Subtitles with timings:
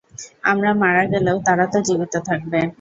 [0.43, 2.59] আমরা মারা গেলেও তারা তো জীবিত থাকবে।